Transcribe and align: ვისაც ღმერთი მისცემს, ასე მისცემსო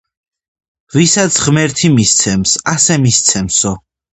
ვისაც 0.95 1.37
ღმერთი 1.45 1.93
მისცემს, 1.99 2.57
ასე 2.75 2.99
მისცემსო 3.07 3.79